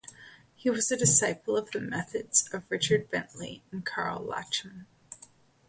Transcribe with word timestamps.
He 0.55 0.67
was 0.67 0.91
a 0.91 0.97
disciple 0.97 1.55
of 1.55 1.69
the 1.69 1.79
methods 1.79 2.51
of 2.51 2.63
Richard 2.71 3.11
Bentley 3.11 3.61
and 3.71 3.85
Karl 3.85 4.19
Lachmann. 4.23 4.87